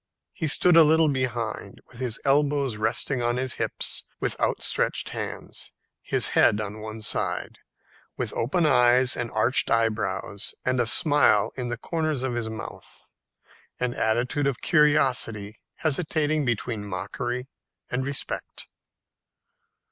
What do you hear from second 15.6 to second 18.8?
hesitating between mockery and respect.